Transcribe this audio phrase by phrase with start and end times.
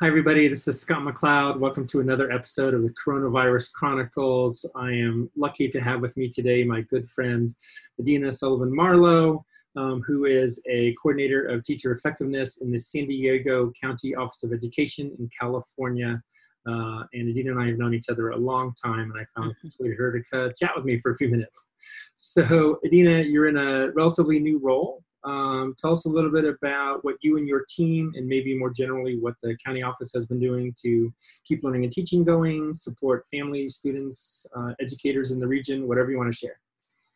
[0.00, 0.48] Hi, everybody.
[0.48, 1.58] This is Scott McLeod.
[1.58, 4.64] Welcome to another episode of the Coronavirus Chronicles.
[4.74, 7.54] I am lucky to have with me today my good friend,
[8.00, 9.44] Adina Sullivan Marlowe,
[9.76, 14.54] um, who is a coordinator of teacher effectiveness in the San Diego County Office of
[14.54, 16.22] Education in California.
[16.66, 19.50] Uh, and Adina and I have known each other a long time, and I found
[19.50, 19.66] mm-hmm.
[19.66, 21.68] persuaded her to uh, chat with me for a few minutes.
[22.14, 27.04] So, Adina, you're in a relatively new role um, tell us a little bit about
[27.04, 30.40] what you and your team, and maybe more generally, what the county office has been
[30.40, 31.12] doing to
[31.44, 36.18] keep learning and teaching going, support families, students, uh, educators in the region, whatever you
[36.18, 36.58] want to share.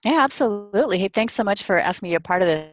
[0.05, 0.99] Yeah, absolutely.
[0.99, 2.71] Hey, thanks so much for asking me to be a part of this.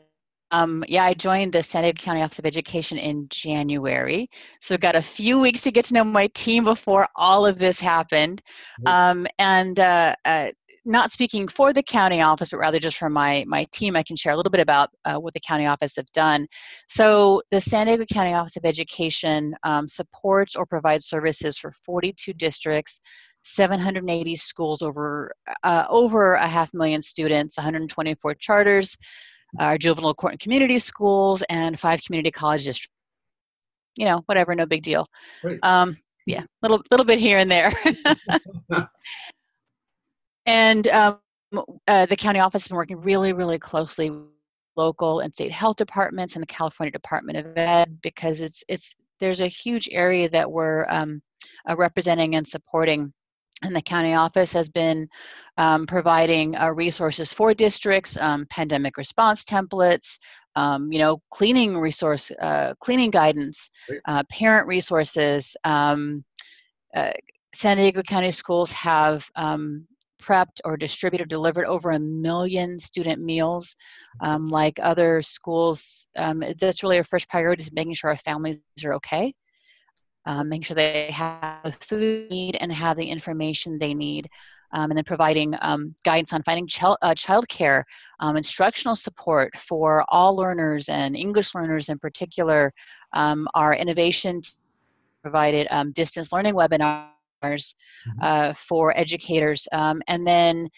[0.54, 4.30] Um, yeah, I joined the San Diego County Office of Education in January.
[4.60, 7.80] So got a few weeks to get to know my team before all of this
[7.80, 8.42] happened.
[8.86, 10.50] Um, and uh, uh,
[10.86, 14.16] not speaking for the county office, but rather just for my, my team, I can
[14.16, 16.48] share a little bit about uh, what the county office have done.
[16.88, 22.34] So the San Diego County Office of Education um, supports or provides services for 42
[22.34, 23.00] districts,
[23.44, 25.32] 780 schools, over,
[25.64, 28.98] uh, over a half million students, 124 charters,
[29.60, 32.96] our juvenile court and community schools, and five community college districts.
[33.98, 35.06] You know, whatever, no big deal.
[35.64, 37.72] Um, yeah, little little bit here and there.
[40.46, 41.20] And um,
[41.88, 44.28] uh, the county office has been working really, really closely with
[44.78, 49.42] local and state health departments and the California Department of Ed because it's it's there's
[49.42, 51.22] a huge area that we're um,
[51.70, 53.14] uh, representing and supporting.
[53.64, 55.08] And the county office has been
[55.58, 60.18] um, providing uh, resources for districts, um, pandemic response templates,
[60.56, 63.70] um, you know, cleaning resource, uh, cleaning guidance,
[64.06, 65.56] uh, parent resources.
[65.64, 66.26] Um,
[66.96, 67.12] uh,
[67.54, 69.86] San Diego County schools have um,
[70.22, 73.76] prepped or distributed or delivered over a million student meals
[74.22, 78.60] um, like other schools um, that's really our first priority is making sure our families
[78.86, 79.34] are okay
[80.26, 84.30] um, making sure they have the food they need and have the information they need
[84.74, 87.84] um, and then providing um, guidance on finding ch- uh, child care
[88.20, 92.72] um, instructional support for all learners and english learners in particular
[93.14, 94.42] our innovation
[95.24, 97.11] provided distance learning webinars mm-hmm.
[98.22, 99.68] Uh, for educators.
[99.72, 100.70] Um, and then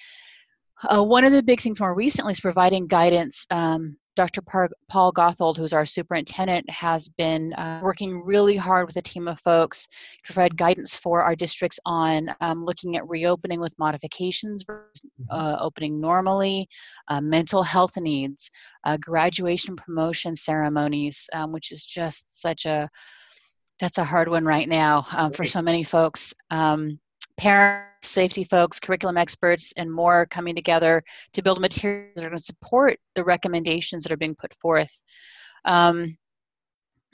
[0.90, 3.46] uh, one of the big things more recently is providing guidance.
[3.52, 4.42] Um, Dr.
[4.42, 9.28] Par- Paul Gothold, who's our superintendent, has been uh, working really hard with a team
[9.28, 14.64] of folks to provide guidance for our districts on um, looking at reopening with modifications
[14.64, 15.36] versus mm-hmm.
[15.36, 16.68] uh, opening normally,
[17.08, 18.52] uh, mental health needs,
[18.84, 22.88] uh, graduation promotion ceremonies, um, which is just such a
[23.80, 26.34] that's a hard one right now um, for so many folks.
[26.52, 27.00] Um,
[27.38, 31.04] parents, safety folks, curriculum experts, and more coming together
[31.34, 34.98] to build materials that are going to support the recommendations that are being put forth.
[35.66, 36.18] Um,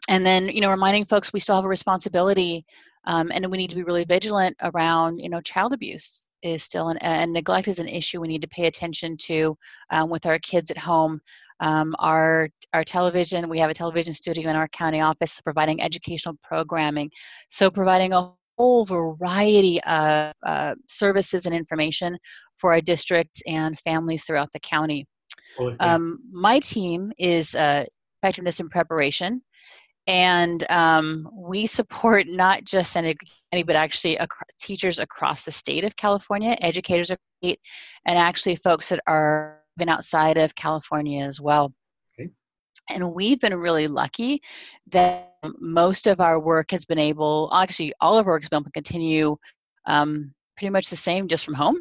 [0.10, 2.66] and then, you know, reminding folks we still have a responsibility
[3.06, 6.90] um, and we need to be really vigilant around, you know, child abuse is still
[6.90, 9.58] an, and neglect is an issue we need to pay attention to
[9.92, 11.22] um, with our kids at home
[11.60, 16.36] um, our our television we have a television studio in our county office providing educational
[16.44, 17.10] programming.
[17.50, 22.18] So providing a whole variety of uh, services and information
[22.58, 25.08] for our districts and families throughout the county.
[25.80, 27.86] Um, my team is uh,
[28.22, 29.42] effectiveness and preparation.
[30.08, 34.28] And um, we support not just San Diego but actually ac-
[34.60, 37.58] teachers across the state of California, educators, and
[38.06, 41.74] actually folks that are been outside of California as well.
[42.14, 42.30] Okay.
[42.90, 44.42] And we've been really lucky
[44.92, 48.58] that most of our work has been able, actually, all of our work has been
[48.58, 49.38] able to continue
[49.88, 51.78] um, pretty much the same just from home.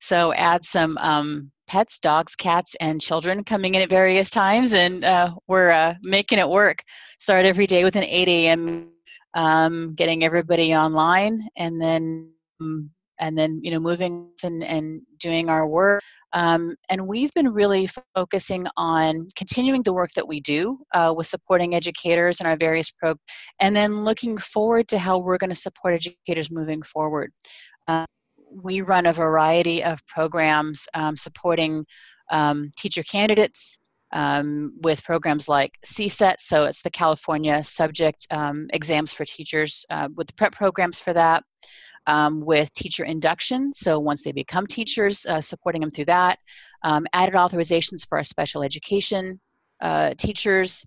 [0.00, 5.04] So add some um, pets, dogs, cats, and children coming in at various times, and
[5.04, 6.82] uh, we're uh, making it work.
[7.18, 8.90] Start every day with an 8 a.m.
[9.34, 12.30] Um, getting everybody online, and then
[12.60, 12.90] um,
[13.20, 16.02] and then you know moving and, and doing our work.
[16.32, 21.26] Um, and we've been really focusing on continuing the work that we do uh, with
[21.26, 23.20] supporting educators in our various programs
[23.60, 27.32] and then looking forward to how we're going to support educators moving forward.
[27.86, 28.06] Uh,
[28.50, 31.84] we run a variety of programs um, supporting
[32.30, 33.78] um, teacher candidates
[34.12, 40.08] um, with programs like CSET, so it's the California Subject um, Exams for Teachers, uh,
[40.14, 41.42] with the prep programs for that
[42.06, 43.72] um, with teacher induction.
[43.72, 46.38] So once they become teachers, uh, supporting them through that.
[46.82, 49.40] Um, added authorizations for our special education
[49.80, 50.86] uh, teachers.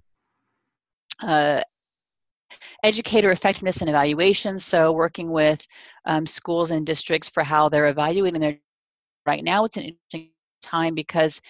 [1.22, 1.62] Uh,
[2.84, 4.60] educator effectiveness and evaluation.
[4.60, 5.66] So working with
[6.06, 8.58] um, schools and districts for how they're evaluating their.
[9.26, 10.30] Right now, it's an interesting
[10.62, 11.42] time because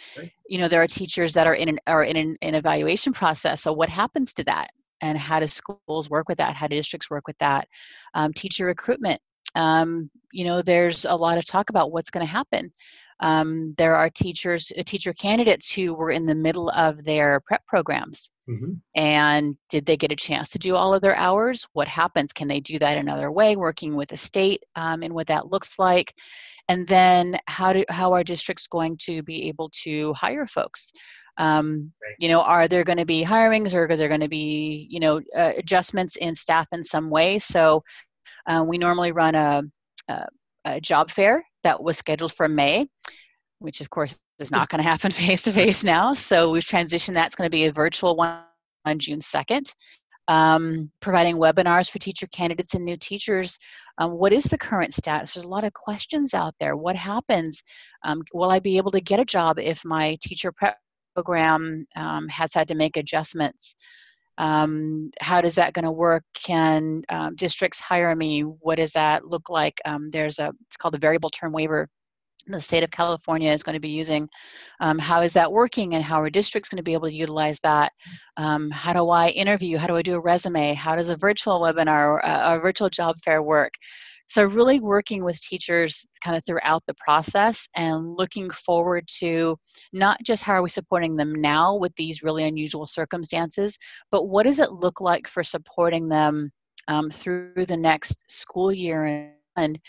[0.47, 3.61] you know there are teachers that are in an are in an, an evaluation process.
[3.61, 4.69] So what happens to that?
[5.01, 7.67] and how do schools work with that how do districts work with that
[8.13, 9.19] um, teacher recruitment
[9.55, 12.71] um, you know there's a lot of talk about what's going to happen.
[13.21, 17.65] Um, there are teachers uh, teacher candidates who were in the middle of their prep
[17.65, 18.31] programs.
[18.47, 18.73] Mm-hmm.
[18.93, 21.67] and did they get a chance to do all of their hours?
[21.73, 22.31] What happens?
[22.31, 25.79] Can they do that another way working with the state um, and what that looks
[25.79, 26.13] like?
[26.69, 30.91] And then how do how are districts going to be able to hire folks?
[31.37, 32.15] Um, right.
[32.19, 34.99] you know are there going to be hirings or are there going to be you
[34.99, 37.39] know uh, adjustments in staff in some way?
[37.39, 37.83] So
[38.47, 39.63] uh, we normally run a,
[40.09, 40.25] a,
[40.65, 42.87] a job fair that was scheduled for may
[43.59, 47.13] which of course is not going to happen face to face now so we've transitioned
[47.13, 48.39] that's going to be a virtual one
[48.85, 49.73] on june 2nd
[50.27, 53.59] um, providing webinars for teacher candidates and new teachers.
[53.99, 55.35] Um, what is the current status?
[55.35, 56.75] There's a lot of questions out there.
[56.75, 57.61] What happens?
[58.03, 60.79] Um, will I be able to get a job if my teacher prep
[61.15, 63.75] program um, has had to make adjustments.
[64.37, 66.23] Um, how does that going to work?
[66.33, 68.41] Can um, districts hire me?
[68.41, 69.79] What does that look like?
[69.85, 71.87] Um, there's a it's called a variable term waiver.
[72.47, 74.29] The state of California is going to be using.
[74.79, 77.59] Um, how is that working, and how are districts going to be able to utilize
[77.61, 77.91] that?
[78.37, 79.77] Um, how do I interview?
[79.77, 80.75] How do I do a resume?
[80.75, 83.73] How does a virtual webinar, a, a virtual job fair work?
[84.27, 89.57] So, really working with teachers kind of throughout the process and looking forward to
[89.93, 93.77] not just how are we supporting them now with these really unusual circumstances,
[94.11, 96.51] but what does it look like for supporting them
[96.87, 99.79] um, through the next school year and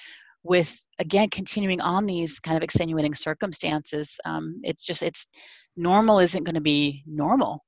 [0.43, 5.27] with again continuing on these kind of extenuating circumstances um, it's just it's
[5.77, 7.65] normal isn't going to be normal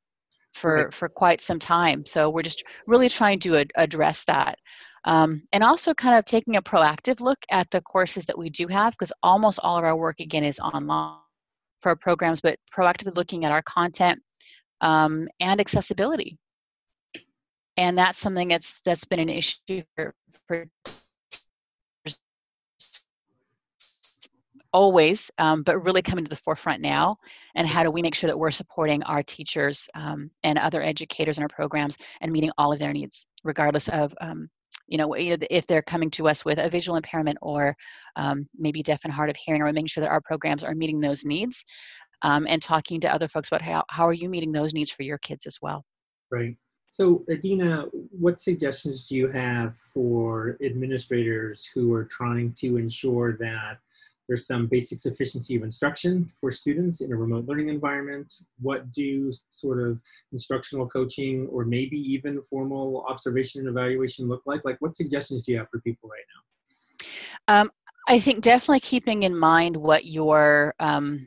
[0.53, 0.95] for right.
[0.95, 4.59] for quite some time so we're just really trying to ad- address that
[5.05, 8.67] um, and also kind of taking a proactive look at the courses that we do
[8.67, 11.19] have because almost all of our work again is online
[11.81, 14.21] for our programs but proactively looking at our content
[14.81, 16.39] um, and accessibility
[17.77, 20.13] and that's something that's that's been an issue for,
[20.49, 20.67] for
[24.73, 27.17] always, um, but really coming to the forefront now.
[27.55, 31.39] And how do we make sure that we're supporting our teachers um, and other educators
[31.39, 34.49] in our programs and meeting all of their needs, regardless of um,
[34.89, 37.77] you know if they're coming to us with a visual impairment or
[38.17, 40.99] um, maybe deaf and hard of hearing or making sure that our programs are meeting
[40.99, 41.65] those needs
[42.23, 45.03] um, and talking to other folks about how, how are you meeting those needs for
[45.03, 45.85] your kids as well.
[46.31, 46.57] Right.
[46.89, 53.79] So adina what suggestions do you have for administrators who are trying to ensure that
[54.29, 58.33] there's some basic sufficiency of instruction for students in a remote learning environment.
[58.61, 59.99] What do sort of
[60.33, 64.65] instructional coaching or maybe even formal observation and evaluation look like?
[64.65, 67.61] Like what suggestions do you have for people right now?
[67.61, 67.71] Um,
[68.07, 71.27] I think definitely keeping in mind what your um,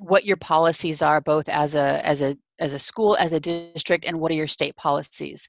[0.00, 4.04] what your policies are, both as a as a as a school, as a district,
[4.04, 5.48] and what are your state policies,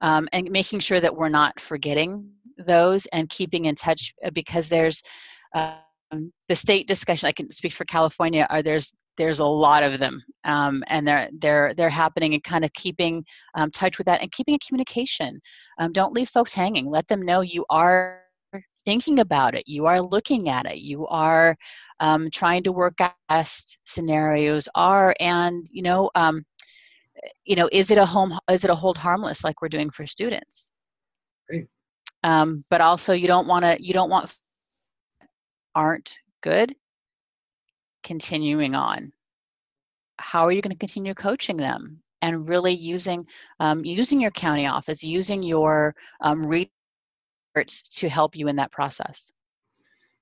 [0.00, 4.68] um, and making sure that we're not forgetting those and keeping in touch uh, because
[4.68, 5.02] there's
[5.54, 5.76] uh,
[6.48, 10.22] the state discussion i can speak for california are there's there's a lot of them
[10.44, 13.24] um, and they're they're they're happening and kind of keeping
[13.54, 15.38] um, touch with that and keeping a communication.
[15.78, 16.86] Um, don't leave folks hanging.
[16.86, 18.22] Let them know you are
[18.84, 19.64] thinking about it.
[19.66, 20.78] You are looking at it.
[20.78, 21.56] You are
[22.00, 26.42] um, trying to work out best scenarios are and you know um,
[27.44, 30.06] you know is it a home is it a hold harmless like we're doing for
[30.06, 30.72] students?
[31.48, 31.66] Great.
[32.22, 34.34] Um, but also you don't want to you don't want
[35.80, 36.76] aren't good,
[38.04, 39.10] continuing on.
[40.18, 42.02] How are you going to continue coaching them?
[42.20, 43.26] And really using
[43.60, 46.70] um, using your county office, using your um, research
[47.96, 49.32] to help you in that process.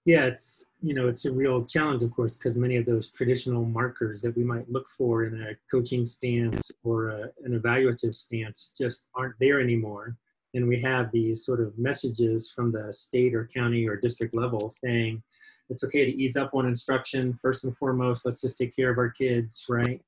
[0.04, 3.64] Yeah, it's you know it's a real challenge, of course, because many of those traditional
[3.64, 8.72] markers that we might look for in a coaching stance or a, an evaluative stance
[8.78, 10.16] just aren't there anymore
[10.54, 14.68] and we have these sort of messages from the state or county or district level
[14.68, 15.22] saying
[15.70, 18.98] it's okay to ease up on instruction first and foremost let's just take care of
[18.98, 20.00] our kids right?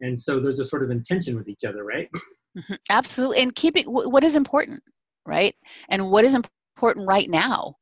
[0.00, 2.08] And so there's a sort of intention with each other right?
[2.56, 2.74] Mm-hmm.
[2.88, 4.80] absolutely and keeping what is important
[5.26, 5.54] right?
[5.88, 7.76] And what is important right now?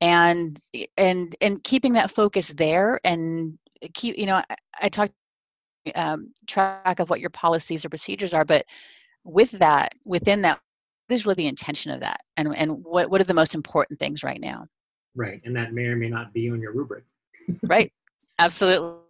[0.00, 0.60] And
[0.96, 3.58] and and keeping that focus there and
[3.94, 5.12] keep you know i, I talked
[5.96, 8.64] um, track of what your policies or procedures are but
[9.24, 10.60] with that within that
[11.08, 14.22] is really the intention of that and and what what are the most important things
[14.22, 14.66] right now?
[15.14, 17.04] Right and that may or may not be on your rubric.
[17.64, 17.92] Right
[18.38, 18.98] absolutely.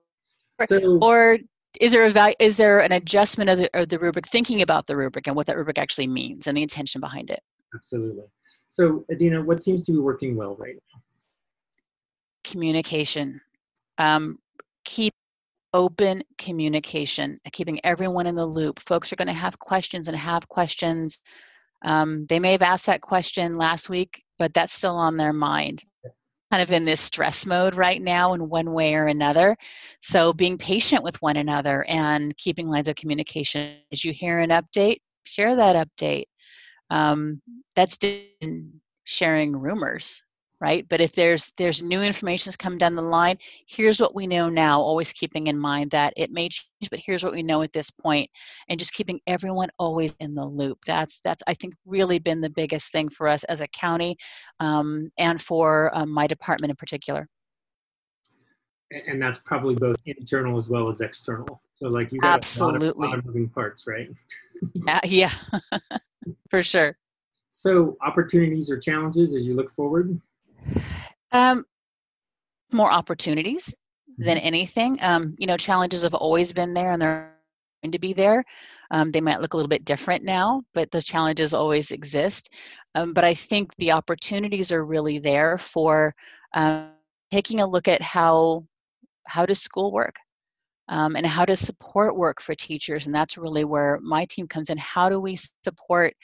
[0.67, 1.39] So, or
[1.81, 4.87] is there a value, is there an adjustment of the, of the rubric thinking about
[4.87, 7.41] the rubric and what that rubric actually means and the intention behind it?
[7.75, 8.25] Absolutely.
[8.69, 11.01] So adina what seems to be working well right now?
[12.45, 13.41] Communication.
[13.99, 14.39] Um,
[14.85, 15.15] keep
[15.75, 18.79] open communication, keeping everyone in the loop.
[18.81, 21.23] Folks are going to have questions and have questions.
[21.85, 25.85] Um, they may have asked that question last week, but that's still on their mind.
[26.51, 29.57] Kind of in this stress mode right now, in one way or another.
[30.03, 33.77] So, being patient with one another and keeping lines of communication.
[33.91, 36.25] As you hear an update, share that update.
[36.91, 37.41] Um,
[37.75, 37.99] that's
[39.05, 40.25] sharing rumors
[40.62, 40.87] right?
[40.88, 44.49] But if there's there's new information that's come down the line here's what we know
[44.49, 47.73] now always keeping in mind that it may change but here's what we know at
[47.73, 48.31] this point
[48.69, 50.78] and just keeping everyone always in the loop.
[50.87, 54.16] That's that's i think really been the biggest thing for us as a county
[54.61, 57.28] um, and for um, my department in particular.
[59.09, 61.62] And that's probably both internal as well as external.
[61.73, 63.09] So like you got absolutely.
[63.09, 64.09] a lot of, moving parts right?
[64.87, 65.33] Uh, yeah.
[66.50, 66.97] For sure.
[67.50, 70.21] So opportunities or challenges as you look forward
[71.33, 71.64] um,
[72.73, 73.75] more opportunities
[74.19, 74.47] than mm-hmm.
[74.47, 74.99] anything.
[75.00, 77.33] Um, you know, challenges have always been there and they're
[77.83, 78.45] going to be there.
[78.91, 82.55] Um, they might look a little bit different now, but the challenges always exist.
[82.95, 86.14] Um, but I think the opportunities are really there for
[86.55, 86.91] um,
[87.31, 88.64] taking a look at how
[89.26, 90.17] how does school work
[90.88, 94.69] um, and how does support work for teachers, and that's really where my team comes
[94.69, 94.79] in.
[94.79, 96.14] How do we support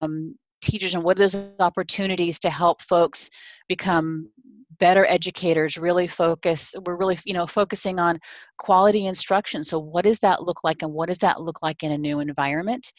[0.00, 3.30] um, teachers and what are those opportunities to help folks
[3.68, 4.30] become
[4.78, 8.18] better educators really focus we're really you know focusing on
[8.58, 9.64] quality instruction.
[9.64, 12.20] So what does that look like and what does that look like in a new
[12.20, 12.92] environment?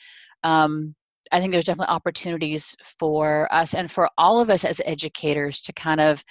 [0.43, 0.95] Um,
[1.31, 5.73] i think there's definitely opportunities for us and for all of us as educators to
[5.73, 6.23] kind of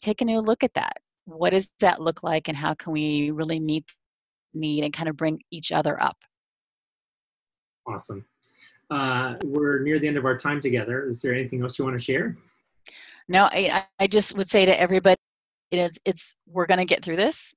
[0.00, 0.98] take a new look at that.
[1.24, 3.84] What does that look like and how can we really meet
[4.52, 6.16] need and kind of bring each other up?
[7.86, 8.24] Awesome.
[8.90, 11.08] Uh, we're near the end of our time together.
[11.08, 12.36] Is there anything else you want to share?
[13.28, 15.16] No, I, I just would say to everybody,
[15.70, 17.54] it is, it's we're going to get through this.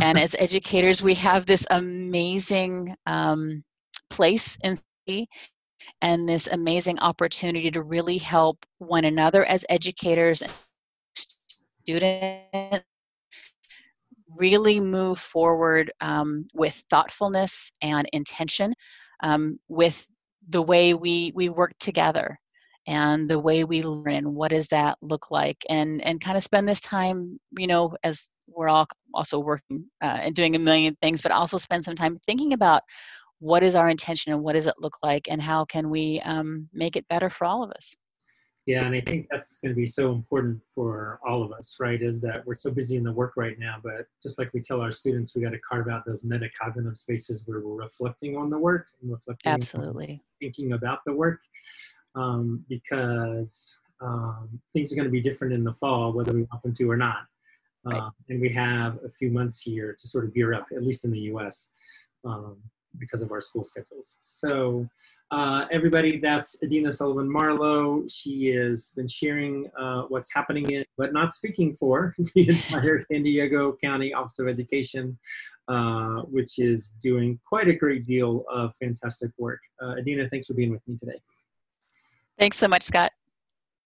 [0.00, 3.62] And as educators, we have this amazing um,
[4.08, 4.78] place in
[6.02, 10.52] and this amazing opportunity to really help one another as educators and
[11.82, 12.84] students
[14.36, 18.74] really move forward um, with thoughtfulness and intention
[19.22, 20.06] um, with
[20.48, 22.38] the way we we work together
[22.90, 26.68] and the way we learn what does that look like and and kind of spend
[26.68, 31.22] this time you know as we're all also working uh, and doing a million things
[31.22, 32.82] but also spend some time thinking about
[33.38, 36.68] what is our intention and what does it look like and how can we um,
[36.74, 37.94] make it better for all of us
[38.66, 42.00] yeah, and I think that's going to be so important for all of us, right?
[42.00, 44.80] Is that we're so busy in the work right now, but just like we tell
[44.80, 48.58] our students, we got to carve out those metacognitive spaces where we're reflecting on the
[48.58, 51.40] work and reflecting, absolutely, thinking about the work,
[52.14, 56.62] um, because um, things are going to be different in the fall, whether we want
[56.62, 57.26] them to or not.
[57.84, 58.00] Right.
[58.00, 61.04] Uh, and we have a few months here to sort of gear up, at least
[61.04, 61.72] in the U.S.
[62.24, 62.58] Um,
[62.98, 64.18] because of our school schedules.
[64.20, 64.88] So
[65.30, 68.04] uh, everybody, that's Adina Sullivan Marlowe.
[68.08, 73.22] She has been sharing uh, what's happening in, but not speaking for the entire San
[73.22, 75.16] Diego County Office of Education,
[75.68, 79.60] uh, which is doing quite a great deal of fantastic work.
[79.80, 81.20] Uh, Adina, thanks for being with me today.
[82.40, 83.12] Thanks so much, Scott.